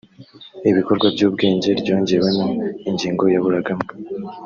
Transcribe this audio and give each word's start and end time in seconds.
ibikorwa 0.69 1.07
by’ubwenge 1.15 1.69
ryongewemo 1.81 2.47
ingingo 2.89 3.23
yaburagamo 3.33 3.85